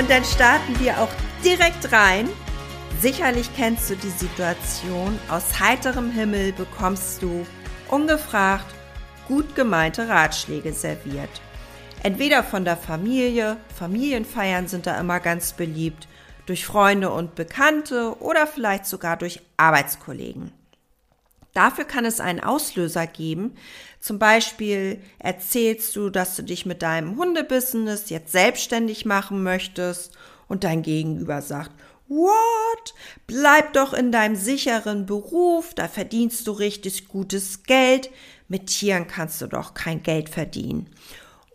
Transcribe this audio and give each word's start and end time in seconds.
Und 0.00 0.08
dann 0.08 0.24
starten 0.24 0.80
wir 0.80 0.98
auch 0.98 1.10
direkt 1.44 1.92
rein. 1.92 2.26
Sicherlich 3.02 3.50
kennst 3.54 3.90
du 3.90 3.96
die 3.96 4.08
Situation. 4.08 5.18
Aus 5.28 5.60
heiterem 5.60 6.10
Himmel 6.10 6.52
bekommst 6.52 7.20
du 7.20 7.46
ungefragt 7.90 8.64
gut 9.28 9.54
gemeinte 9.54 10.08
Ratschläge 10.08 10.72
serviert. 10.72 11.28
Entweder 12.02 12.42
von 12.42 12.64
der 12.64 12.78
Familie, 12.78 13.58
Familienfeiern 13.78 14.68
sind 14.68 14.86
da 14.86 14.98
immer 14.98 15.20
ganz 15.20 15.52
beliebt, 15.52 16.08
durch 16.46 16.64
Freunde 16.64 17.10
und 17.10 17.34
Bekannte 17.34 18.16
oder 18.20 18.46
vielleicht 18.46 18.86
sogar 18.86 19.18
durch 19.18 19.42
Arbeitskollegen. 19.58 20.50
Dafür 21.60 21.84
kann 21.84 22.06
es 22.06 22.20
einen 22.20 22.40
Auslöser 22.40 23.06
geben. 23.06 23.54
Zum 24.00 24.18
Beispiel 24.18 24.98
erzählst 25.18 25.94
du, 25.94 26.08
dass 26.08 26.34
du 26.34 26.42
dich 26.42 26.64
mit 26.64 26.80
deinem 26.80 27.18
Hundebusiness 27.18 28.08
jetzt 28.08 28.32
selbstständig 28.32 29.04
machen 29.04 29.42
möchtest 29.42 30.16
und 30.48 30.64
dein 30.64 30.80
Gegenüber 30.80 31.42
sagt, 31.42 31.72
What? 32.08 32.94
Bleib 33.26 33.74
doch 33.74 33.92
in 33.92 34.10
deinem 34.10 34.36
sicheren 34.36 35.04
Beruf, 35.04 35.74
da 35.74 35.86
verdienst 35.86 36.46
du 36.46 36.52
richtig 36.52 37.08
gutes 37.08 37.64
Geld. 37.64 38.08
Mit 38.48 38.68
Tieren 38.68 39.06
kannst 39.06 39.42
du 39.42 39.46
doch 39.46 39.74
kein 39.74 40.02
Geld 40.02 40.30
verdienen. 40.30 40.86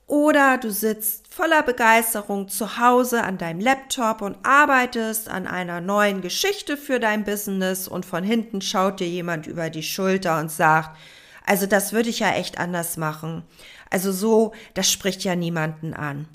Oder 0.07 0.59
du 0.59 0.71
sitzt 0.71 1.33
voller 1.33 1.63
Begeisterung 1.63 2.47
zu 2.47 2.77
Hause 2.77 3.23
an 3.23 3.39
deinem 3.39 3.59
Laptop 3.59 4.21
und 4.21 4.37
arbeitest 4.43 5.29
an 5.29 5.47
einer 5.47 5.81
neuen 5.81 6.21
Geschichte 6.21 6.77
für 6.77 6.99
dein 6.99 7.23
Business 7.23 7.87
und 7.87 8.05
von 8.05 8.23
hinten 8.23 8.61
schaut 8.61 8.99
dir 8.99 9.07
jemand 9.07 9.47
über 9.47 9.71
die 9.71 9.83
Schulter 9.83 10.39
und 10.39 10.51
sagt, 10.51 10.95
also 11.43 11.65
das 11.65 11.91
würde 11.91 12.09
ich 12.09 12.19
ja 12.19 12.33
echt 12.33 12.59
anders 12.59 12.97
machen. 12.97 13.43
Also 13.89 14.11
so, 14.11 14.53
das 14.75 14.91
spricht 14.91 15.23
ja 15.23 15.35
niemanden 15.35 15.93
an. 15.93 16.27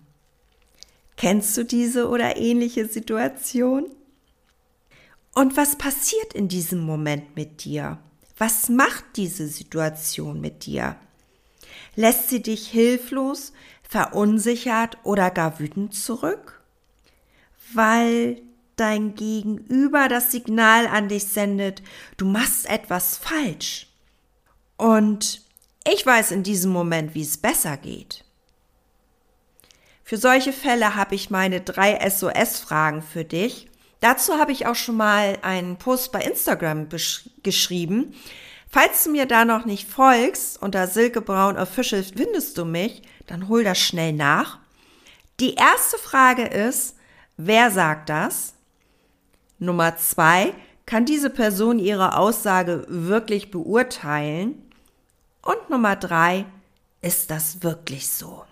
Kennst 1.17 1.57
du 1.57 1.65
diese 1.65 2.09
oder 2.09 2.37
ähnliche 2.37 2.87
Situation? 2.87 3.87
Und 5.35 5.57
was 5.57 5.77
passiert 5.77 6.33
in 6.33 6.49
diesem 6.49 6.81
Moment 6.81 7.37
mit 7.37 7.65
dir? 7.65 7.99
Was 8.37 8.69
macht 8.69 9.05
diese 9.17 9.47
Situation 9.47 10.41
mit 10.41 10.67
dir? 10.67 10.97
Lässt 11.95 12.29
sie 12.29 12.43
dich 12.43 12.69
hilflos, 12.69 13.53
verunsichert 13.83 14.99
oder 15.03 15.31
gar 15.31 15.59
wütend 15.59 15.95
zurück? 15.95 16.63
Weil 17.73 18.41
dein 18.77 19.15
Gegenüber 19.15 20.09
das 20.09 20.31
Signal 20.33 20.87
an 20.87 21.09
dich 21.09 21.27
sendet, 21.27 21.83
du 22.17 22.25
machst 22.25 22.69
etwas 22.69 23.19
falsch. 23.19 23.89
Und 24.77 25.43
ich 25.87 26.05
weiß 26.05 26.31
in 26.31 26.43
diesem 26.43 26.73
Moment, 26.73 27.15
wie 27.15 27.23
es 27.23 27.37
besser 27.37 27.77
geht. 27.77 28.25
Für 30.03 30.17
solche 30.17 30.53
Fälle 30.53 30.97
habe 30.97 31.15
ich 31.15 31.31
meine 31.31 31.61
drei 31.61 31.99
SOS-Fragen 32.09 33.03
für 33.03 33.25
dich. 33.25 33.69
Dazu 34.01 34.39
habe 34.39 34.51
ich 34.51 34.67
auch 34.67 34.75
schon 34.75 34.97
mal 34.97 35.39
einen 35.43 35.77
Post 35.77 36.11
bei 36.11 36.23
Instagram 36.23 36.89
geschrieben. 37.43 38.15
Falls 38.73 39.03
du 39.03 39.11
mir 39.11 39.27
da 39.27 39.45
noch 39.45 39.65
nicht 39.65 39.91
folgst, 39.91 40.63
unter 40.63 40.87
Silke 40.87 41.21
Braun 41.21 41.59
Official 41.59 42.05
findest 42.05 42.57
du 42.57 42.65
mich, 42.65 43.03
dann 43.27 43.49
hol 43.49 43.65
das 43.65 43.79
schnell 43.79 44.13
nach. 44.13 44.59
Die 45.41 45.55
erste 45.55 45.99
Frage 45.99 46.45
ist, 46.45 46.97
wer 47.37 47.73
sagt 47.73 48.09
das? 48.09 48.55
Nummer 49.59 49.97
zwei, 49.97 50.55
kann 50.87 51.05
diese 51.05 51.31
Person 51.31 51.81
ihre 51.81 52.17
Aussage 52.17 52.85
wirklich 52.89 53.51
beurteilen? 53.51 54.71
Und 55.43 55.69
Nummer 55.69 55.97
drei, 55.97 56.47
ist 57.03 57.33
das 57.33 57.65
wirklich 57.65 58.09
so? 58.09 58.45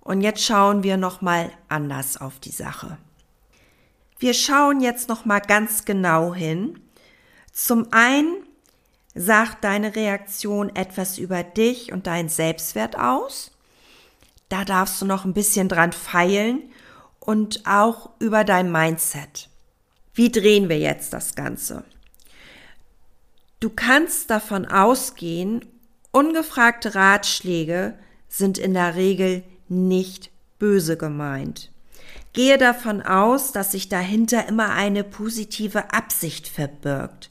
Und 0.00 0.22
jetzt 0.22 0.42
schauen 0.42 0.82
wir 0.82 0.96
noch 0.96 1.20
mal 1.20 1.50
anders 1.68 2.18
auf 2.18 2.38
die 2.38 2.50
Sache. 2.50 2.96
Wir 4.18 4.32
schauen 4.32 4.80
jetzt 4.80 5.10
noch 5.10 5.26
mal 5.26 5.40
ganz 5.40 5.84
genau 5.84 6.34
hin. 6.34 6.80
Zum 7.52 7.92
einen 7.92 8.47
Sagt 9.20 9.64
deine 9.64 9.96
Reaktion 9.96 10.76
etwas 10.76 11.18
über 11.18 11.42
dich 11.42 11.90
und 11.90 12.06
deinen 12.06 12.28
Selbstwert 12.28 12.96
aus? 12.96 13.50
Da 14.48 14.64
darfst 14.64 15.02
du 15.02 15.06
noch 15.06 15.24
ein 15.24 15.34
bisschen 15.34 15.68
dran 15.68 15.90
feilen 15.90 16.70
und 17.18 17.66
auch 17.66 18.10
über 18.20 18.44
dein 18.44 18.70
Mindset. 18.70 19.48
Wie 20.14 20.30
drehen 20.30 20.68
wir 20.68 20.78
jetzt 20.78 21.12
das 21.14 21.34
Ganze? 21.34 21.82
Du 23.58 23.70
kannst 23.70 24.30
davon 24.30 24.66
ausgehen, 24.66 25.66
ungefragte 26.12 26.94
Ratschläge 26.94 27.98
sind 28.28 28.56
in 28.56 28.72
der 28.72 28.94
Regel 28.94 29.42
nicht 29.66 30.30
böse 30.60 30.96
gemeint. 30.96 31.72
Gehe 32.34 32.56
davon 32.56 33.02
aus, 33.02 33.50
dass 33.50 33.72
sich 33.72 33.88
dahinter 33.88 34.46
immer 34.46 34.70
eine 34.74 35.02
positive 35.02 35.92
Absicht 35.92 36.46
verbirgt. 36.46 37.30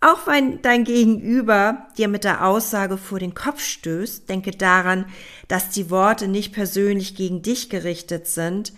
Auch 0.00 0.28
wenn 0.28 0.62
dein 0.62 0.84
Gegenüber 0.84 1.88
dir 1.96 2.06
mit 2.06 2.22
der 2.22 2.46
Aussage 2.46 2.96
vor 2.96 3.18
den 3.18 3.34
Kopf 3.34 3.60
stößt, 3.60 4.28
denke 4.28 4.52
daran, 4.52 5.06
dass 5.48 5.70
die 5.70 5.90
Worte 5.90 6.28
nicht 6.28 6.52
persönlich 6.52 7.16
gegen 7.16 7.42
dich 7.42 7.68
gerichtet 7.68 8.28
sind. 8.28 8.72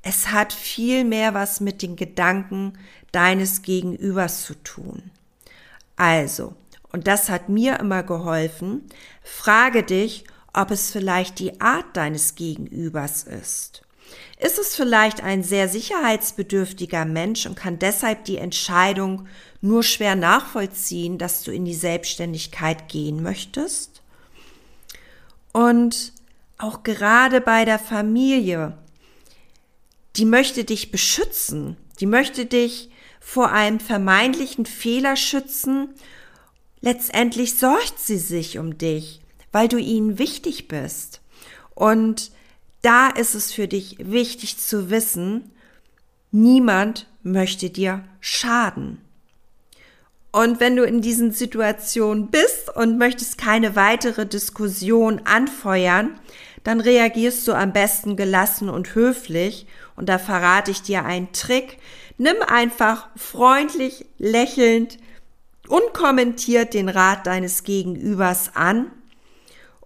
Es 0.00 0.30
hat 0.32 0.52
viel 0.52 1.04
mehr 1.04 1.34
was 1.34 1.60
mit 1.60 1.82
den 1.82 1.96
Gedanken 1.96 2.78
deines 3.12 3.60
Gegenübers 3.60 4.44
zu 4.44 4.54
tun. 4.54 5.10
Also, 5.96 6.54
und 6.90 7.06
das 7.06 7.28
hat 7.28 7.50
mir 7.50 7.78
immer 7.78 8.02
geholfen, 8.02 8.88
frage 9.22 9.82
dich, 9.82 10.24
ob 10.54 10.70
es 10.70 10.90
vielleicht 10.90 11.38
die 11.38 11.60
Art 11.60 11.96
deines 11.96 12.34
Gegenübers 12.34 13.24
ist. 13.24 13.82
Ist 14.38 14.58
es 14.58 14.74
vielleicht 14.74 15.22
ein 15.22 15.42
sehr 15.42 15.68
sicherheitsbedürftiger 15.68 17.04
Mensch 17.04 17.46
und 17.46 17.54
kann 17.54 17.78
deshalb 17.78 18.24
die 18.24 18.38
Entscheidung 18.38 19.26
nur 19.60 19.82
schwer 19.82 20.16
nachvollziehen, 20.16 21.18
dass 21.18 21.44
du 21.44 21.52
in 21.52 21.64
die 21.64 21.74
Selbstständigkeit 21.74 22.88
gehen 22.88 23.22
möchtest? 23.22 24.02
Und 25.52 26.12
auch 26.58 26.82
gerade 26.82 27.40
bei 27.40 27.64
der 27.64 27.78
Familie, 27.78 28.76
die 30.16 30.24
möchte 30.24 30.64
dich 30.64 30.90
beschützen, 30.90 31.76
die 32.00 32.06
möchte 32.06 32.46
dich 32.46 32.90
vor 33.20 33.52
einem 33.52 33.80
vermeintlichen 33.80 34.66
Fehler 34.66 35.16
schützen. 35.16 35.94
Letztendlich 36.80 37.56
sorgt 37.56 37.98
sie 37.98 38.18
sich 38.18 38.58
um 38.58 38.76
dich, 38.78 39.20
weil 39.52 39.68
du 39.68 39.76
ihnen 39.76 40.18
wichtig 40.18 40.68
bist. 40.68 41.20
Und 41.74 42.32
da 42.82 43.08
ist 43.08 43.34
es 43.34 43.52
für 43.52 43.68
dich 43.68 43.96
wichtig 44.00 44.58
zu 44.58 44.90
wissen, 44.90 45.50
niemand 46.32 47.06
möchte 47.22 47.70
dir 47.70 48.04
schaden. 48.20 48.98
Und 50.32 50.60
wenn 50.60 50.76
du 50.76 50.82
in 50.84 51.02
diesen 51.02 51.30
Situationen 51.30 52.28
bist 52.30 52.74
und 52.74 52.98
möchtest 52.98 53.36
keine 53.36 53.76
weitere 53.76 54.26
Diskussion 54.26 55.20
anfeuern, 55.24 56.18
dann 56.64 56.80
reagierst 56.80 57.46
du 57.46 57.52
am 57.52 57.72
besten 57.72 58.16
gelassen 58.16 58.70
und 58.70 58.94
höflich. 58.94 59.66
Und 59.94 60.08
da 60.08 60.18
verrate 60.18 60.70
ich 60.70 60.80
dir 60.80 61.04
einen 61.04 61.32
Trick. 61.32 61.78
Nimm 62.16 62.36
einfach 62.46 63.08
freundlich, 63.14 64.06
lächelnd, 64.18 64.98
unkommentiert 65.68 66.72
den 66.72 66.88
Rat 66.88 67.26
deines 67.26 67.62
Gegenübers 67.62 68.56
an 68.56 68.90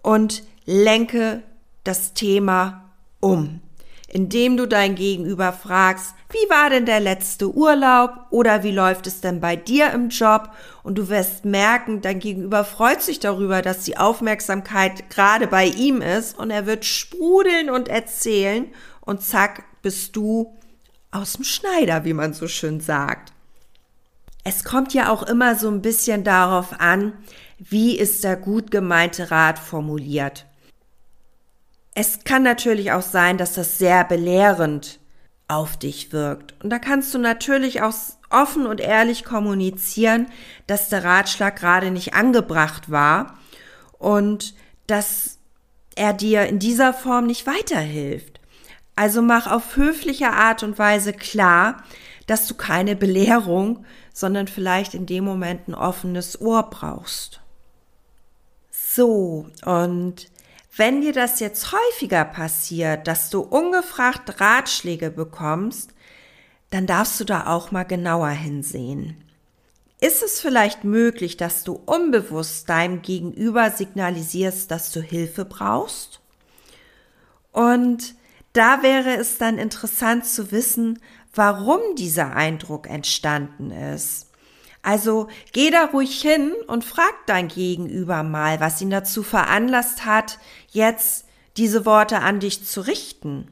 und 0.02 0.44
lenke 0.64 1.42
das 1.82 2.14
Thema 2.14 2.85
um, 3.20 3.60
indem 4.08 4.56
du 4.56 4.66
dein 4.66 4.94
Gegenüber 4.94 5.52
fragst, 5.52 6.14
wie 6.30 6.50
war 6.50 6.70
denn 6.70 6.86
der 6.86 7.00
letzte 7.00 7.54
Urlaub 7.54 8.10
oder 8.30 8.62
wie 8.62 8.70
läuft 8.70 9.06
es 9.06 9.20
denn 9.20 9.40
bei 9.40 9.56
dir 9.56 9.92
im 9.92 10.08
Job? 10.08 10.50
Und 10.82 10.96
du 10.96 11.08
wirst 11.08 11.44
merken, 11.44 12.00
dein 12.02 12.18
Gegenüber 12.18 12.64
freut 12.64 13.02
sich 13.02 13.20
darüber, 13.20 13.62
dass 13.62 13.84
die 13.84 13.96
Aufmerksamkeit 13.96 15.08
gerade 15.10 15.46
bei 15.46 15.66
ihm 15.66 16.02
ist 16.02 16.38
und 16.38 16.50
er 16.50 16.66
wird 16.66 16.84
sprudeln 16.84 17.70
und 17.70 17.88
erzählen 17.88 18.66
und 19.00 19.22
zack, 19.22 19.64
bist 19.82 20.16
du 20.16 20.56
aus 21.10 21.34
dem 21.34 21.44
Schneider, 21.44 22.04
wie 22.04 22.12
man 22.12 22.34
so 22.34 22.48
schön 22.48 22.80
sagt. 22.80 23.32
Es 24.44 24.64
kommt 24.64 24.94
ja 24.94 25.10
auch 25.10 25.22
immer 25.22 25.56
so 25.56 25.68
ein 25.68 25.82
bisschen 25.82 26.22
darauf 26.22 26.80
an, 26.80 27.12
wie 27.58 27.98
ist 27.98 28.22
der 28.22 28.36
gut 28.36 28.70
gemeinte 28.70 29.30
Rat 29.30 29.58
formuliert. 29.58 30.46
Es 31.98 32.24
kann 32.24 32.42
natürlich 32.42 32.92
auch 32.92 33.00
sein, 33.00 33.38
dass 33.38 33.54
das 33.54 33.78
sehr 33.78 34.04
belehrend 34.04 35.00
auf 35.48 35.78
dich 35.78 36.12
wirkt. 36.12 36.54
Und 36.62 36.68
da 36.68 36.78
kannst 36.78 37.14
du 37.14 37.18
natürlich 37.18 37.80
auch 37.80 37.94
offen 38.28 38.66
und 38.66 38.82
ehrlich 38.82 39.24
kommunizieren, 39.24 40.26
dass 40.66 40.90
der 40.90 41.04
Ratschlag 41.04 41.56
gerade 41.56 41.90
nicht 41.90 42.12
angebracht 42.12 42.90
war 42.90 43.38
und 43.98 44.54
dass 44.86 45.38
er 45.94 46.12
dir 46.12 46.44
in 46.44 46.58
dieser 46.58 46.92
Form 46.92 47.26
nicht 47.26 47.46
weiterhilft. 47.46 48.40
Also 48.94 49.22
mach 49.22 49.50
auf 49.50 49.76
höfliche 49.76 50.32
Art 50.32 50.62
und 50.62 50.78
Weise 50.78 51.14
klar, 51.14 51.82
dass 52.26 52.46
du 52.46 52.56
keine 52.56 52.94
Belehrung, 52.94 53.86
sondern 54.12 54.48
vielleicht 54.48 54.92
in 54.92 55.06
dem 55.06 55.24
Moment 55.24 55.66
ein 55.66 55.74
offenes 55.74 56.38
Ohr 56.42 56.64
brauchst. 56.68 57.40
So, 58.70 59.46
und 59.64 60.26
wenn 60.76 61.00
dir 61.00 61.12
das 61.12 61.40
jetzt 61.40 61.72
häufiger 61.72 62.24
passiert, 62.24 63.06
dass 63.06 63.30
du 63.30 63.40
ungefragt 63.40 64.40
Ratschläge 64.40 65.10
bekommst, 65.10 65.90
dann 66.70 66.86
darfst 66.86 67.18
du 67.20 67.24
da 67.24 67.46
auch 67.46 67.70
mal 67.70 67.84
genauer 67.84 68.28
hinsehen. 68.28 69.16
Ist 70.00 70.22
es 70.22 70.40
vielleicht 70.40 70.84
möglich, 70.84 71.38
dass 71.38 71.64
du 71.64 71.80
unbewusst 71.86 72.68
deinem 72.68 73.00
Gegenüber 73.00 73.70
signalisierst, 73.70 74.70
dass 74.70 74.92
du 74.92 75.00
Hilfe 75.00 75.46
brauchst? 75.46 76.20
Und 77.52 78.14
da 78.52 78.82
wäre 78.82 79.16
es 79.16 79.38
dann 79.38 79.56
interessant 79.56 80.26
zu 80.26 80.52
wissen, 80.52 80.98
warum 81.34 81.80
dieser 81.96 82.36
Eindruck 82.36 82.88
entstanden 82.88 83.70
ist. 83.70 84.26
Also 84.86 85.26
geh 85.50 85.72
da 85.72 85.86
ruhig 85.86 86.20
hin 86.20 86.52
und 86.68 86.84
frag 86.84 87.12
dein 87.26 87.48
Gegenüber 87.48 88.22
mal, 88.22 88.60
was 88.60 88.80
ihn 88.80 88.88
dazu 88.88 89.24
veranlasst 89.24 90.04
hat, 90.04 90.38
jetzt 90.70 91.26
diese 91.56 91.84
Worte 91.84 92.20
an 92.20 92.38
dich 92.38 92.64
zu 92.64 92.82
richten. 92.82 93.48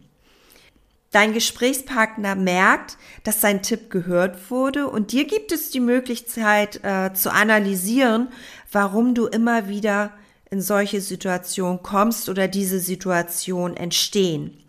Dein 1.11 1.33
Gesprächspartner 1.33 2.37
merkt, 2.37 2.99
dass 3.25 3.41
sein 3.41 3.63
Tipp 3.63 3.91
gehört 3.91 4.49
wurde 4.53 4.89
und 4.89 5.11
dir 5.11 5.25
gibt 5.25 5.51
es 5.51 5.71
die 5.71 5.81
Möglichkeit 5.81 6.79
äh, 6.85 7.13
zu 7.15 7.33
analysieren, 7.33 8.29
warum 8.71 9.17
du 9.17 9.27
immer 9.27 9.67
wieder 9.67 10.13
in 10.51 10.61
solche 10.61 11.01
Situationen 11.01 11.83
kommst 11.83 12.29
oder 12.29 12.47
diese 12.47 12.79
Situationen 12.79 13.77
entstehen. 13.77 14.64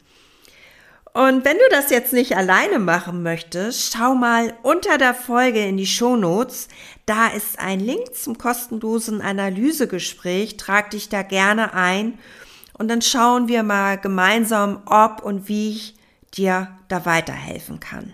Und 1.15 1.45
wenn 1.45 1.55
du 1.55 1.63
das 1.71 1.91
jetzt 1.91 2.11
nicht 2.11 2.35
alleine 2.35 2.77
machen 2.77 3.23
möchtest, 3.23 3.93
schau 3.93 4.15
mal 4.15 4.53
unter 4.63 4.97
der 4.97 5.13
Folge 5.13 5.65
in 5.65 5.77
die 5.77 5.87
Shownotes. 5.87 6.67
Da 7.05 7.27
ist 7.27 7.57
ein 7.57 7.79
Link 7.79 8.13
zum 8.15 8.37
kostenlosen 8.37 9.21
Analysegespräch. 9.21 10.57
Trag 10.57 10.89
dich 10.89 11.07
da 11.07 11.21
gerne 11.21 11.73
ein 11.73 12.19
und 12.77 12.89
dann 12.89 13.01
schauen 13.01 13.47
wir 13.47 13.63
mal 13.63 13.97
gemeinsam, 13.97 14.81
ob 14.87 15.23
und 15.23 15.47
wie 15.47 15.69
ich 15.69 15.95
dir 16.33 16.67
da 16.89 17.05
weiterhelfen 17.05 17.79
kann. 17.79 18.13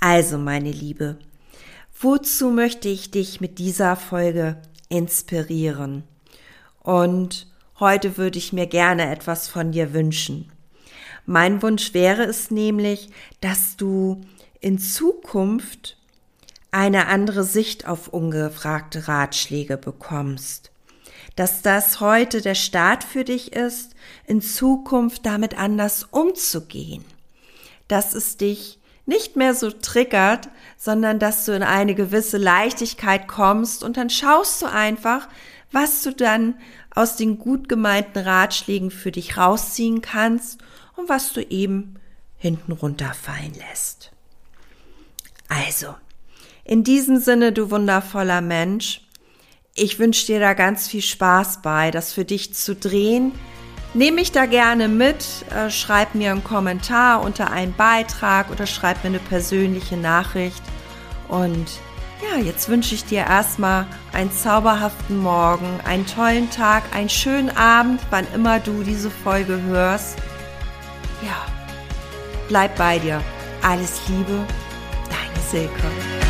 Also, 0.00 0.36
meine 0.36 0.72
Liebe, 0.72 1.16
wozu 2.00 2.50
möchte 2.50 2.88
ich 2.88 3.12
dich 3.12 3.40
mit 3.40 3.60
dieser 3.60 3.94
Folge 3.94 4.60
inspirieren? 4.88 6.02
Und 6.80 7.46
heute 7.78 8.16
würde 8.16 8.38
ich 8.38 8.52
mir 8.52 8.66
gerne 8.66 9.12
etwas 9.12 9.46
von 9.46 9.70
dir 9.70 9.94
wünschen. 9.94 10.50
Mein 11.30 11.60
Wunsch 11.60 11.92
wäre 11.92 12.22
es 12.22 12.50
nämlich, 12.50 13.10
dass 13.42 13.76
du 13.76 14.22
in 14.60 14.78
Zukunft 14.78 15.98
eine 16.70 17.06
andere 17.06 17.44
Sicht 17.44 17.86
auf 17.86 18.08
ungefragte 18.08 19.08
Ratschläge 19.08 19.76
bekommst. 19.76 20.70
Dass 21.36 21.60
das 21.60 22.00
heute 22.00 22.40
der 22.40 22.54
Start 22.54 23.04
für 23.04 23.24
dich 23.24 23.52
ist, 23.52 23.92
in 24.24 24.40
Zukunft 24.40 25.26
damit 25.26 25.58
anders 25.58 26.04
umzugehen. 26.10 27.04
Dass 27.88 28.14
es 28.14 28.38
dich 28.38 28.78
nicht 29.04 29.36
mehr 29.36 29.52
so 29.52 29.70
triggert, 29.70 30.48
sondern 30.78 31.18
dass 31.18 31.44
du 31.44 31.52
in 31.52 31.62
eine 31.62 31.94
gewisse 31.94 32.38
Leichtigkeit 32.38 33.28
kommst 33.28 33.84
und 33.84 33.98
dann 33.98 34.08
schaust 34.08 34.62
du 34.62 34.66
einfach, 34.66 35.28
was 35.72 36.02
du 36.02 36.10
dann 36.14 36.54
aus 36.94 37.16
den 37.16 37.38
gut 37.38 37.68
gemeinten 37.68 38.20
Ratschlägen 38.20 38.90
für 38.90 39.12
dich 39.12 39.36
rausziehen 39.36 40.00
kannst 40.00 40.62
und 40.98 41.08
was 41.08 41.32
du 41.32 41.40
eben 41.40 41.94
hinten 42.36 42.72
runterfallen 42.72 43.54
lässt. 43.54 44.10
Also, 45.48 45.94
in 46.64 46.84
diesem 46.84 47.18
Sinne, 47.18 47.52
du 47.52 47.70
wundervoller 47.70 48.40
Mensch, 48.40 49.00
ich 49.74 49.98
wünsche 49.98 50.26
dir 50.26 50.40
da 50.40 50.54
ganz 50.54 50.88
viel 50.88 51.02
Spaß 51.02 51.62
bei, 51.62 51.90
das 51.90 52.12
für 52.12 52.24
dich 52.24 52.52
zu 52.52 52.74
drehen. 52.74 53.32
Nehme 53.94 54.16
mich 54.16 54.32
da 54.32 54.46
gerne 54.46 54.88
mit, 54.88 55.24
äh, 55.54 55.70
schreib 55.70 56.14
mir 56.14 56.32
einen 56.32 56.44
Kommentar 56.44 57.22
unter 57.22 57.50
einen 57.50 57.74
Beitrag 57.74 58.50
oder 58.50 58.66
schreib 58.66 59.02
mir 59.04 59.10
eine 59.10 59.20
persönliche 59.20 59.96
Nachricht. 59.96 60.62
Und 61.28 61.66
ja, 62.28 62.38
jetzt 62.38 62.68
wünsche 62.68 62.94
ich 62.94 63.04
dir 63.04 63.20
erstmal 63.20 63.86
einen 64.12 64.32
zauberhaften 64.32 65.18
Morgen, 65.18 65.80
einen 65.84 66.06
tollen 66.06 66.50
Tag, 66.50 66.82
einen 66.94 67.08
schönen 67.08 67.56
Abend, 67.56 68.00
wann 68.10 68.26
immer 68.34 68.58
du 68.58 68.82
diese 68.82 69.10
Folge 69.10 69.62
hörst 69.62 70.18
ja, 71.22 71.46
bleib 72.48 72.76
bei 72.76 72.98
dir. 72.98 73.22
Alles 73.62 74.00
Liebe, 74.08 74.46
deine 75.10 75.42
Silke. 75.50 76.27